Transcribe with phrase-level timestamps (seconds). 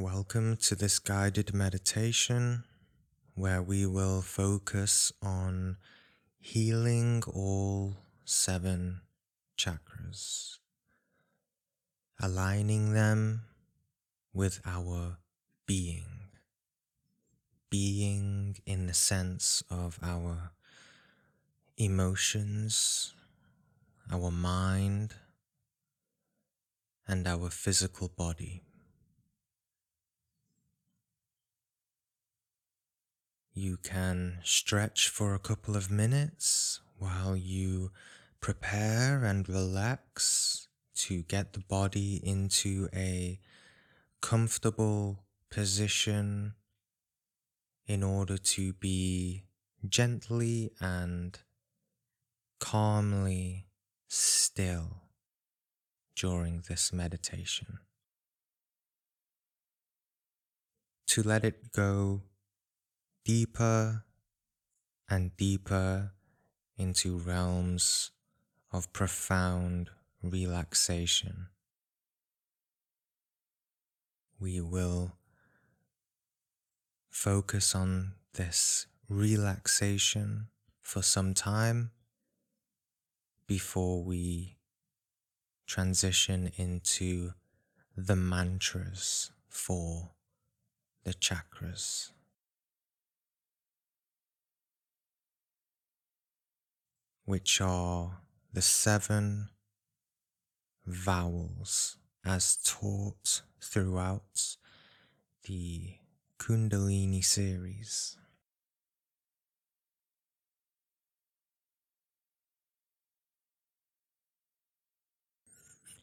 [0.00, 2.62] Welcome to this guided meditation
[3.34, 5.76] where we will focus on
[6.38, 9.00] healing all seven
[9.58, 10.58] chakras,
[12.22, 13.42] aligning them
[14.32, 15.18] with our
[15.66, 16.30] being.
[17.68, 20.52] Being in the sense of our
[21.76, 23.14] emotions,
[24.12, 25.14] our mind,
[27.08, 28.62] and our physical body.
[33.58, 37.90] You can stretch for a couple of minutes while you
[38.40, 43.40] prepare and relax to get the body into a
[44.20, 46.54] comfortable position
[47.84, 49.42] in order to be
[49.88, 51.36] gently and
[52.60, 53.66] calmly
[54.06, 55.02] still
[56.14, 57.80] during this meditation.
[61.08, 62.22] To let it go
[63.28, 64.04] deeper
[65.10, 66.12] and deeper
[66.78, 68.10] into realms
[68.72, 69.90] of profound
[70.22, 71.48] relaxation.
[74.40, 75.12] We will
[77.10, 80.46] focus on this relaxation
[80.80, 81.90] for some time
[83.46, 84.56] before we
[85.66, 87.34] transition into
[87.94, 90.12] the mantras for
[91.04, 92.12] the chakras.
[97.28, 98.22] Which are
[98.54, 99.50] the seven
[100.86, 104.56] vowels as taught throughout
[105.46, 105.92] the
[106.38, 108.16] Kundalini series.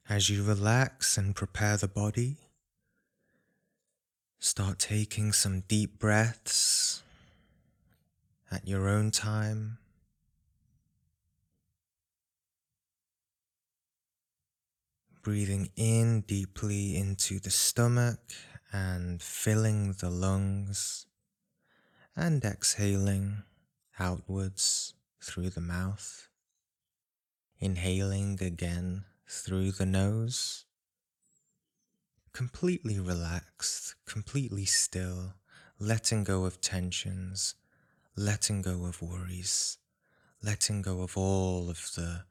[0.08, 2.38] As you relax and prepare the body,
[4.38, 7.02] start taking some deep breaths
[8.52, 9.80] at your own time.
[15.26, 18.20] Breathing in deeply into the stomach
[18.72, 21.08] and filling the lungs,
[22.16, 23.42] and exhaling
[23.98, 26.30] outwards through the mouth,
[27.60, 30.66] inhaling again through the nose,
[32.32, 35.34] completely relaxed, completely still,
[35.80, 37.56] letting go of tensions,
[38.16, 39.80] letting go of worries,
[40.44, 42.26] letting go of all of the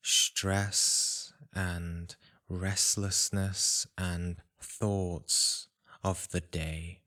[0.00, 2.14] stress and
[2.50, 5.68] restlessness and thoughts
[6.02, 7.00] of the day.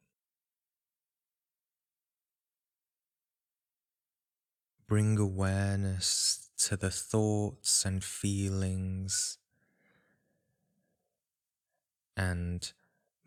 [4.88, 9.38] Bring awareness to the thoughts and feelings
[12.16, 12.72] and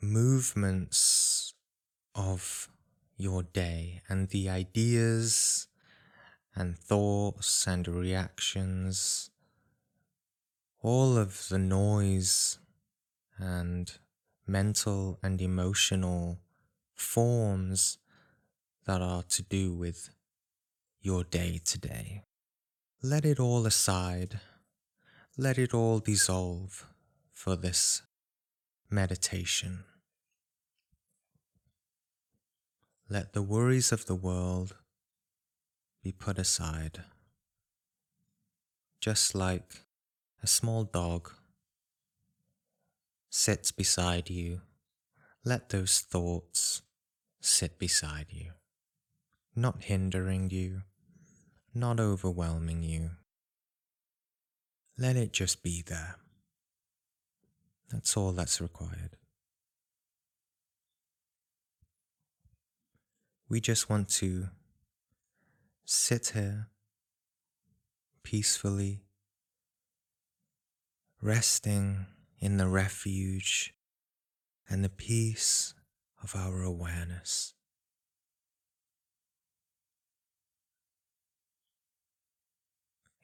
[0.00, 1.54] movements
[2.14, 2.68] of
[3.18, 5.66] your day and the ideas
[6.54, 9.30] and thoughts and reactions
[10.82, 12.58] all of the noise
[13.38, 13.98] and
[14.46, 16.38] mental and emotional
[16.94, 17.98] forms
[18.86, 20.10] that are to do with
[21.00, 22.22] your day today.
[23.02, 24.40] Let it all aside.
[25.36, 26.86] Let it all dissolve
[27.32, 28.02] for this
[28.90, 29.84] meditation.
[33.08, 34.76] Let the worries of the world
[36.02, 37.02] be put aside,
[39.00, 39.85] just like
[40.42, 41.32] a small dog
[43.30, 44.60] sits beside you.
[45.44, 46.82] Let those thoughts
[47.40, 48.52] sit beside you,
[49.54, 50.82] not hindering you,
[51.74, 53.10] not overwhelming you.
[54.98, 56.16] Let it just be there.
[57.90, 59.16] That's all that's required.
[63.48, 64.48] We just want to
[65.84, 66.68] sit here
[68.24, 69.05] peacefully
[71.26, 72.06] resting
[72.38, 73.74] in the refuge
[74.70, 75.74] and the peace
[76.22, 77.52] of our awareness.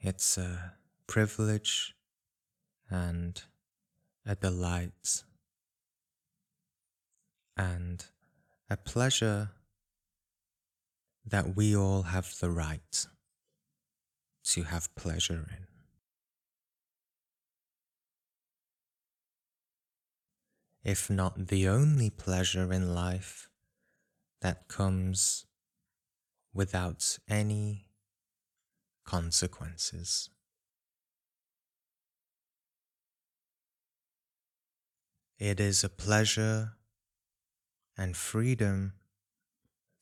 [0.01, 0.73] It's a
[1.07, 1.95] privilege
[2.89, 3.41] and
[4.25, 5.23] a delight
[7.55, 8.05] and
[8.69, 9.51] a pleasure
[11.25, 13.07] that we all have the right
[14.43, 15.72] to have pleasure in.
[20.83, 23.49] If not the only pleasure in life
[24.41, 25.45] that comes
[26.53, 27.87] without any
[29.05, 30.29] consequences.
[35.39, 36.73] It is a pleasure
[37.97, 38.93] and freedom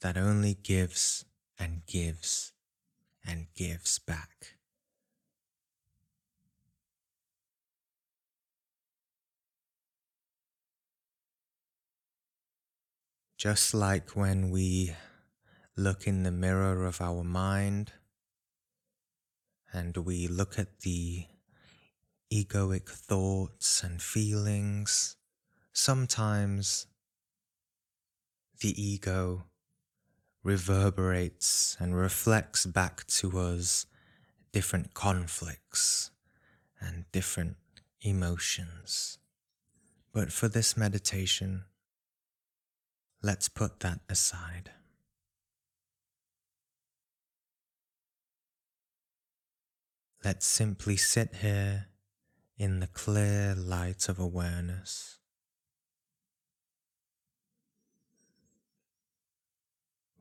[0.01, 1.25] that only gives
[1.59, 2.53] and gives
[3.25, 4.60] and gives back.
[13.41, 14.95] Just like when we
[15.75, 17.91] look in the mirror of our mind
[19.73, 21.25] and we look at the
[22.31, 25.15] egoic thoughts and feelings,
[25.73, 26.85] sometimes
[28.59, 29.45] the ego
[30.43, 33.87] reverberates and reflects back to us
[34.51, 36.11] different conflicts
[36.79, 37.55] and different
[38.01, 39.17] emotions.
[40.13, 41.63] But for this meditation,
[43.21, 44.71] let's put that aside.
[50.23, 51.87] Let's simply sit here
[52.57, 55.17] in the clear light of awareness.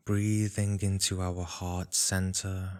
[0.06, 2.70] Breathing into our heart center,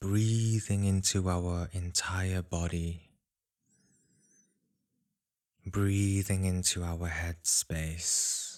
[0.00, 3.10] breathing into our entire body,
[5.66, 8.51] breathing into our head space.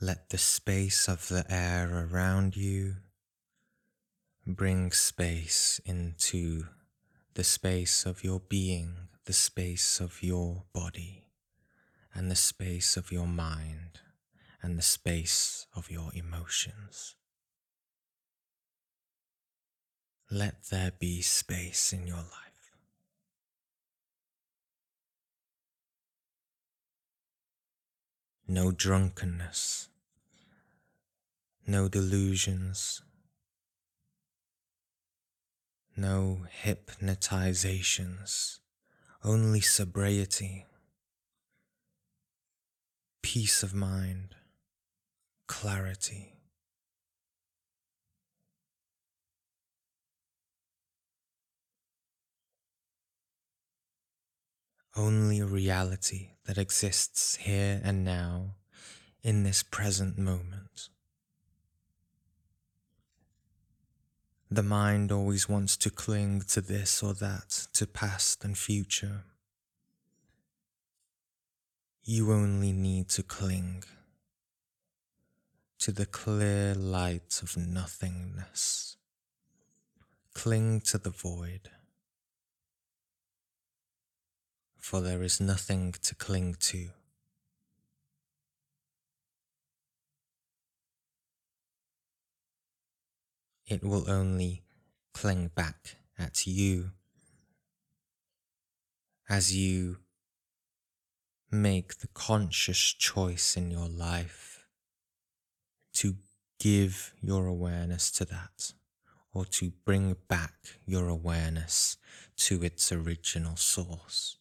[0.00, 2.96] Let the space of the air around you
[4.46, 6.66] bring space into
[7.34, 8.94] the space of your being,
[9.24, 11.28] the space of your body,
[12.12, 14.00] and the space of your mind,
[14.60, 17.14] and the space of your emotions.
[20.30, 22.43] Let there be space in your life.
[28.46, 29.88] No drunkenness,
[31.66, 33.02] no delusions,
[35.96, 38.58] no hypnotizations,
[39.24, 40.66] only sobriety,
[43.22, 44.34] peace of mind,
[45.46, 46.30] clarity.
[54.96, 58.54] only reality that exists here and now
[59.22, 60.88] in this present moment.
[64.50, 69.24] The mind always wants to cling to this or that, to past and future.
[72.04, 73.84] You only need to cling
[75.78, 78.96] to the clear light of nothingness.
[80.34, 81.70] Cling to the void.
[84.84, 86.90] For there is nothing to cling to.
[93.66, 94.62] It will only
[95.14, 96.90] cling back at you
[99.26, 100.00] as you
[101.50, 104.66] make the conscious choice in your life
[105.94, 106.16] to
[106.60, 108.74] give your awareness to that
[109.32, 111.96] or to bring back your awareness
[112.36, 114.36] to its original source.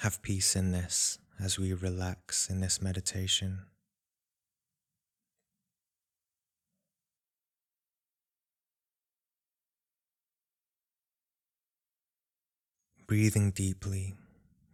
[0.00, 3.66] Have peace in this as we relax in this meditation.
[13.06, 14.14] Breathing deeply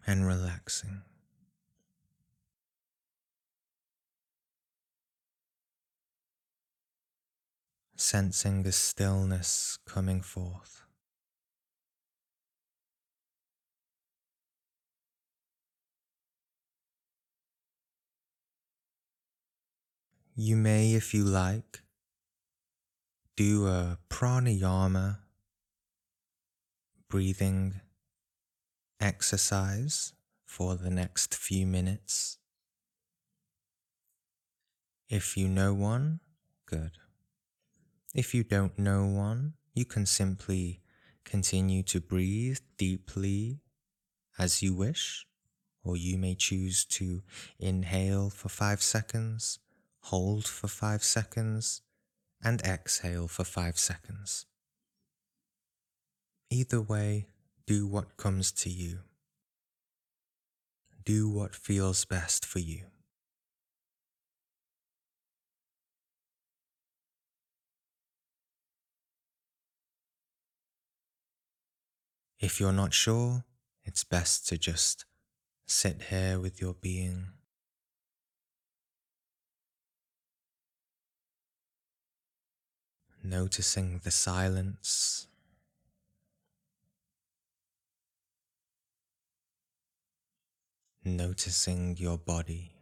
[0.07, 1.03] and relaxing.
[7.97, 10.86] Sensing the stillness coming forth.
[20.39, 21.81] You may, if you like,
[23.39, 25.21] do a pranayama
[27.09, 27.81] breathing
[29.01, 30.13] exercise
[30.45, 32.37] for the next few minutes.
[35.09, 36.21] If you know one,
[36.67, 36.91] good.
[38.15, 40.83] If you don't know one, you can simply
[41.25, 43.61] continue to breathe deeply
[44.39, 45.27] as you wish,
[45.83, 47.23] or you may choose to
[47.59, 49.61] inhale for five seconds
[50.11, 51.83] hold for 5 seconds,
[52.43, 54.47] and exhale for 5 seconds.
[56.49, 57.27] Either way,
[57.67, 59.01] do what comes to you.
[61.05, 62.83] Do what feels best for you.
[72.39, 73.45] If you're not sure,
[73.85, 75.05] it's best to just
[75.67, 77.36] sit here with your being
[83.27, 85.27] noticing the silence.
[91.05, 92.77] Noticing your body.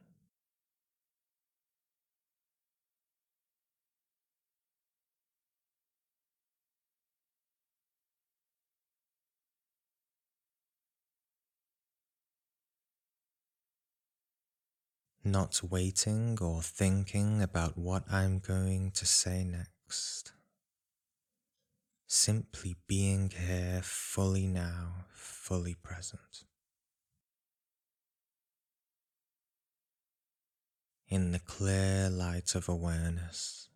[15.25, 20.34] not waiting or thinking about what I'm going to say next.
[22.17, 26.45] Simply being here fully now, fully present.
[31.09, 33.69] In the clear light of awareness.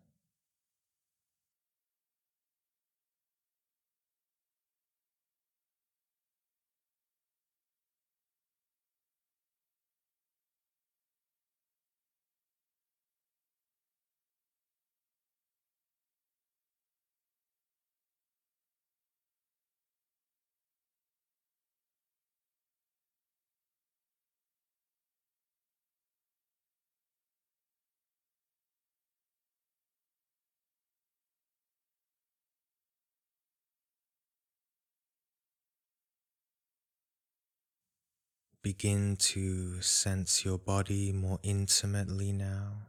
[38.61, 42.87] Begin to sense your body more intimately now.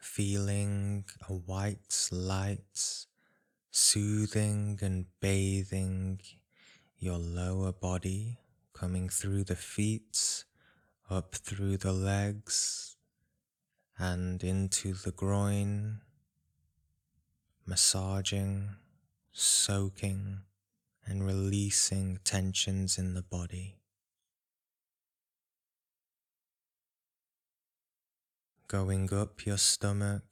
[0.00, 3.06] Feeling a white light
[3.70, 6.20] soothing and bathing
[6.98, 8.38] your lower body,
[8.72, 10.44] coming through the feet,
[11.08, 12.96] up through the legs,
[13.98, 16.00] and into the groin,
[17.66, 18.70] massaging,
[19.32, 20.40] soaking,
[21.06, 23.76] and releasing tensions in the body.
[28.66, 30.24] Going up your stomach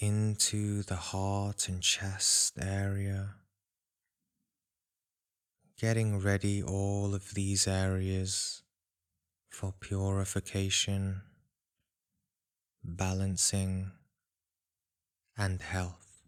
[0.00, 3.34] into the heart and chest area,
[5.78, 8.62] getting ready all of these areas
[9.50, 11.20] for purification,
[12.82, 13.90] balancing,
[15.36, 16.22] and health.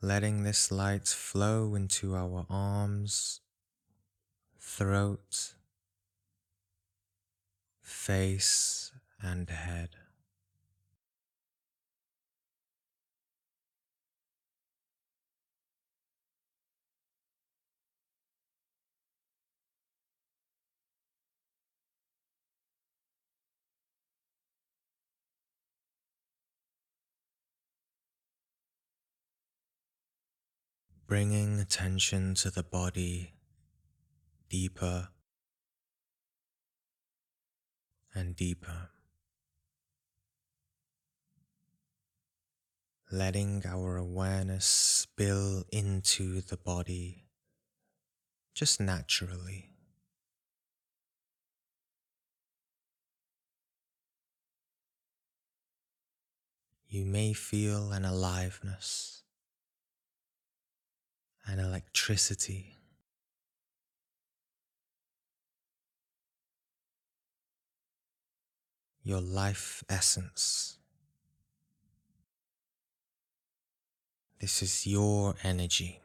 [0.00, 3.40] Letting this light flow into our arms,
[4.58, 5.53] throat,
[7.94, 9.90] face and head.
[31.06, 33.34] Bringing attention to the body
[34.50, 35.08] deeper
[38.14, 38.90] and deeper.
[43.10, 47.24] Letting our awareness spill into the body
[48.54, 49.70] just naturally.
[56.88, 59.24] You may feel an aliveness,
[61.44, 62.73] an electricity
[69.04, 70.78] your life essence.
[74.40, 76.00] This is your energy.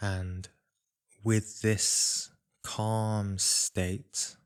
[0.00, 0.48] And
[1.22, 2.30] with this
[2.64, 4.36] calm state,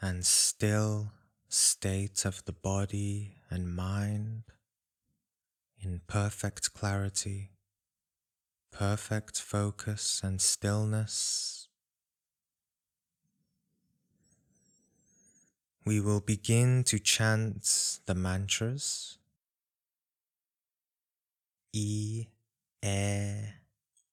[0.00, 1.12] and still
[1.48, 4.44] state of the body and mind
[5.82, 7.50] in perfect clarity,
[8.70, 11.68] perfect focus and stillness.
[15.84, 19.18] We will begin to chant the mantras
[21.72, 22.26] E,
[22.84, 23.34] E,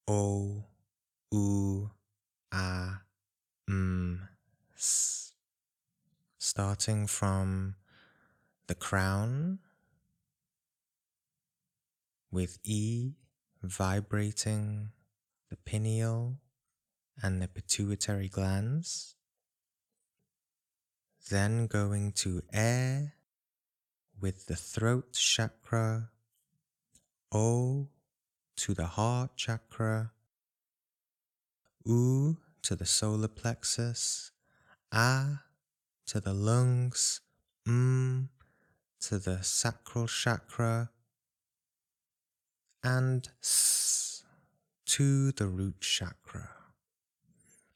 [0.06, 0.64] O,
[1.32, 1.90] U,
[2.52, 2.88] A,
[3.68, 4.07] M,
[6.58, 7.76] starting from
[8.66, 9.60] the crown,
[12.32, 13.12] with E
[13.62, 14.90] vibrating
[15.50, 16.40] the pineal
[17.22, 19.14] and the pituitary glands.
[21.30, 23.14] Then going to air
[24.20, 26.10] with the throat chakra,
[27.30, 27.86] O
[28.56, 30.10] to the heart chakra,
[31.84, 34.32] U to the solar plexus,
[34.90, 35.38] A
[36.08, 37.20] to the lungs,
[37.66, 38.30] M
[38.98, 40.88] to the sacral chakra,
[42.82, 44.24] and S
[44.86, 46.48] to the root chakra.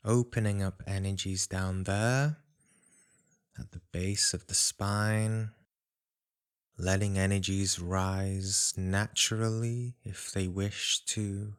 [0.03, 2.39] Opening up energies down there
[3.59, 5.51] at the base of the spine,
[6.79, 11.57] letting energies rise naturally if they wish to,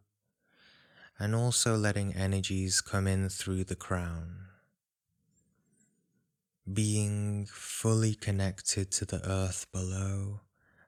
[1.20, 4.48] and also letting energies come in through the crown.
[6.72, 10.39] Being fully connected to the earth below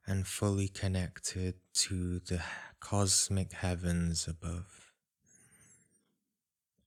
[0.08, 2.42] and fully connected to the
[2.80, 4.94] cosmic heavens above.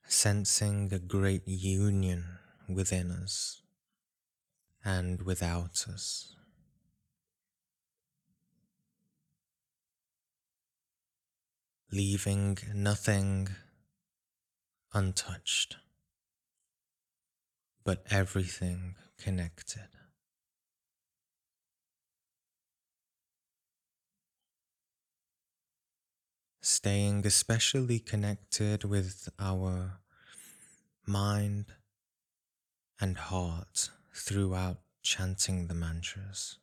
[0.07, 3.61] Sensing a great union within us
[4.83, 6.35] and without us.
[11.92, 13.49] Leaving nothing
[14.95, 15.76] untouched,
[17.88, 19.88] but everything connected.
[26.61, 30.00] Staying especially connected with our
[31.07, 31.73] mind
[33.00, 36.59] and heart throughout chanting the mantras.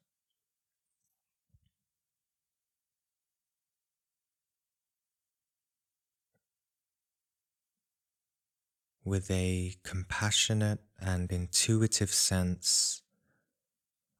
[9.05, 13.03] With a compassionate and intuitive sense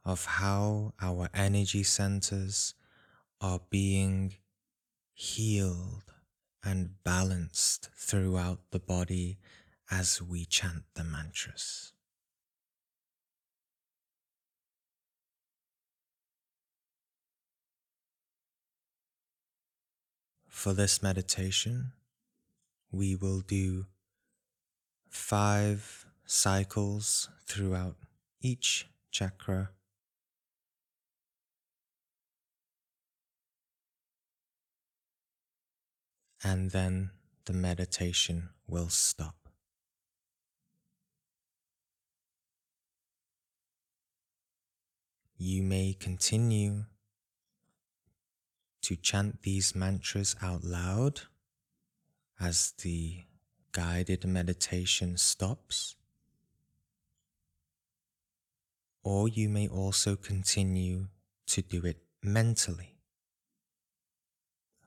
[0.05, 2.75] of how our energy centers
[3.41, 4.35] are being
[5.15, 6.13] healed
[6.63, 9.39] and balanced throughout the body
[9.89, 11.93] as we chant the mantras.
[20.47, 21.93] For this meditation,
[22.91, 23.87] we will do
[25.15, 27.95] five cycles throughout
[28.41, 29.69] each chakra.
[36.43, 37.11] And then
[37.45, 39.35] the meditation will stop.
[45.37, 46.85] You may continue
[48.81, 51.21] to chant these mantras out loud
[52.39, 53.23] as the
[53.75, 55.97] guided meditation stops.
[59.03, 61.07] Or you may also continue
[61.47, 62.95] to do it mentally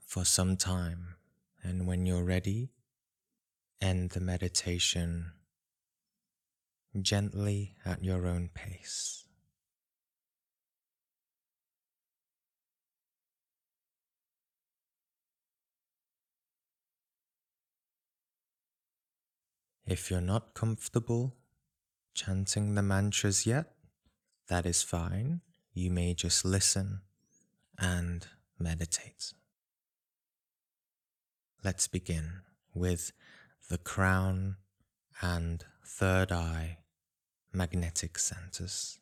[0.01, 1.16] for some time.
[1.62, 2.70] And when you're ready,
[3.79, 5.33] end the meditation
[7.03, 9.27] gently at your own pace.
[19.88, 21.35] If you're not comfortable
[22.12, 23.72] chanting the mantras yet,
[24.48, 25.40] that is fine.
[25.72, 27.01] You may just listen
[27.79, 28.27] and
[28.59, 29.33] meditate.
[31.64, 32.42] Let's begin
[32.74, 33.12] with
[33.70, 34.57] the crown
[35.22, 36.81] and third eye
[37.51, 38.98] magnetic centers.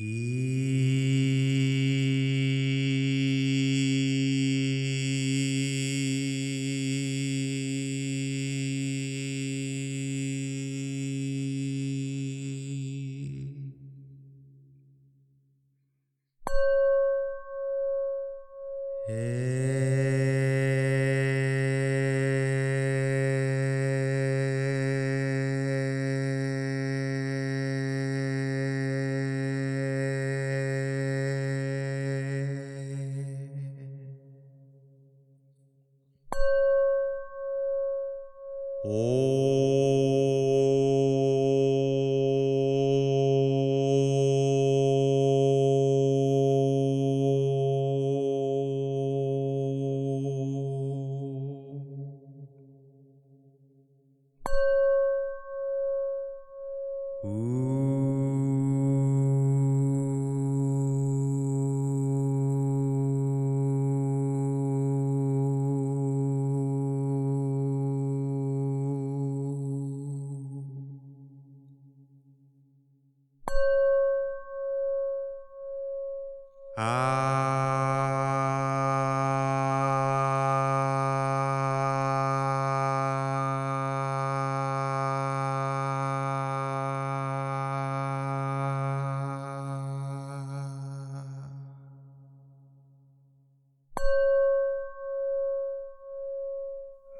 [0.00, 0.04] E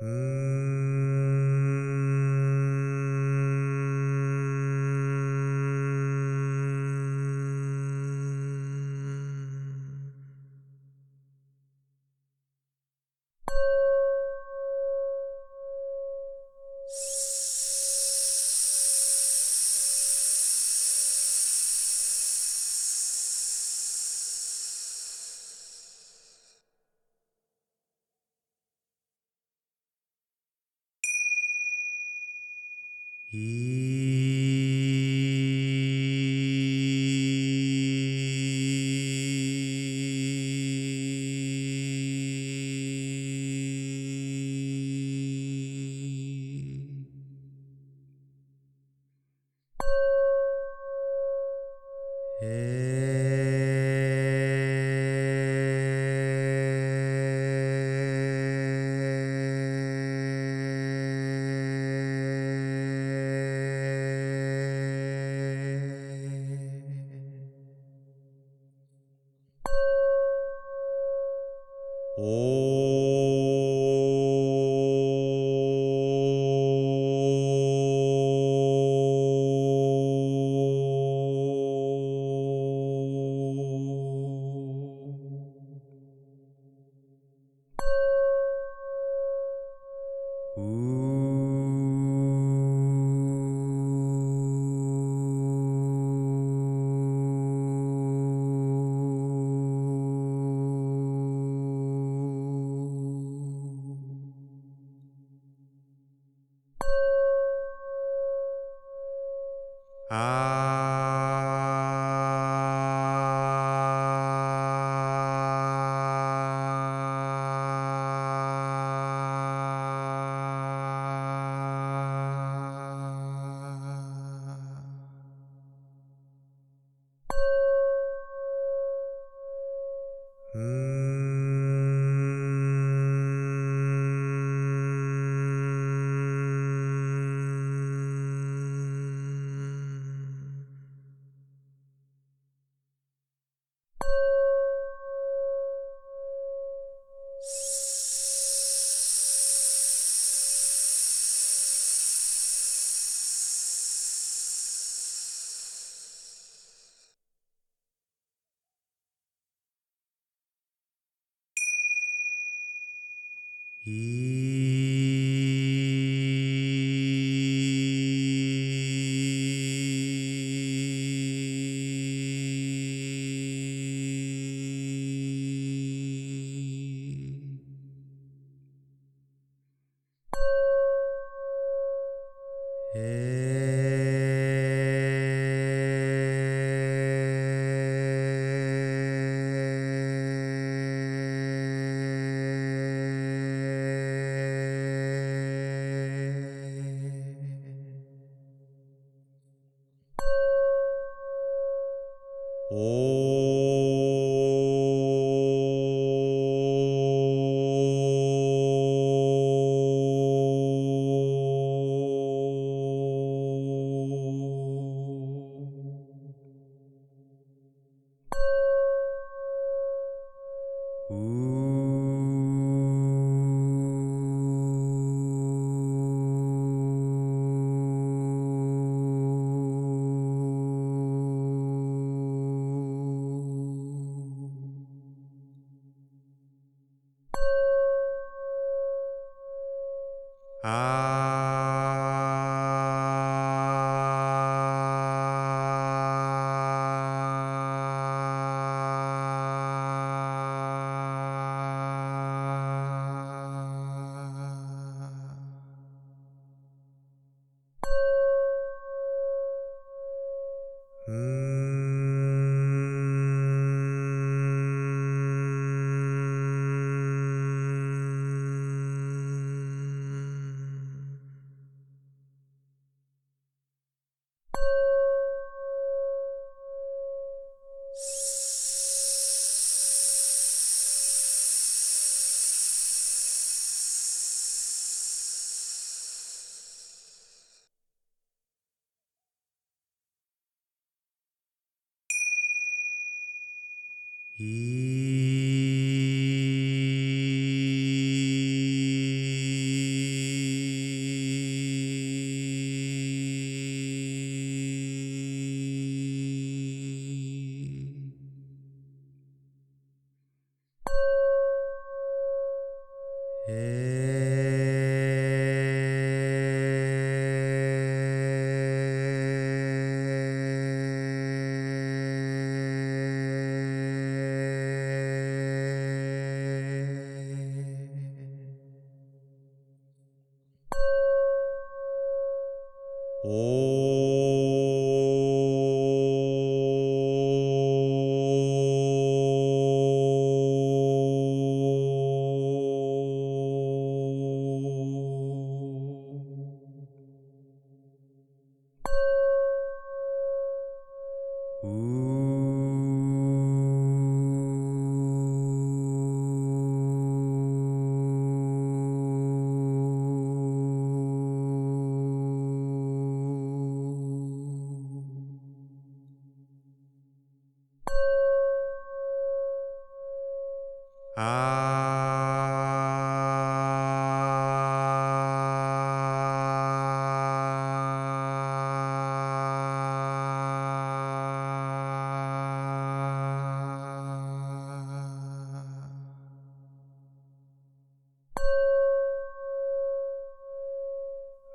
[0.01, 0.68] 嗯。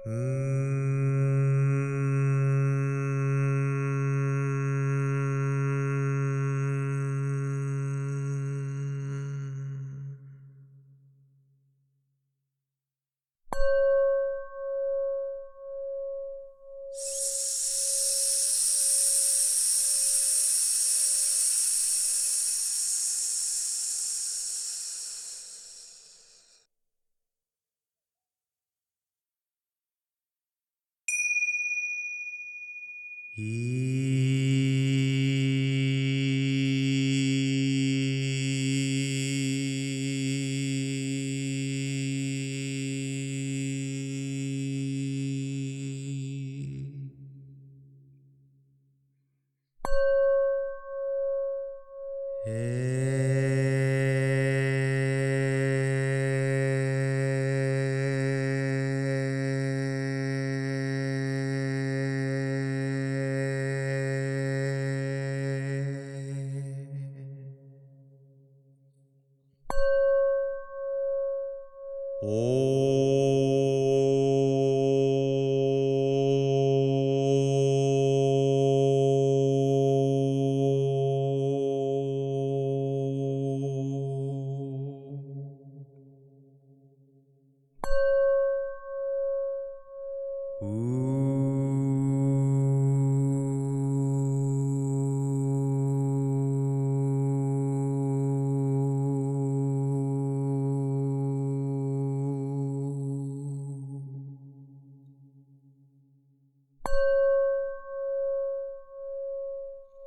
[0.05, 0.62] 嗯。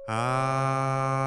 [0.09, 1.26] Ah.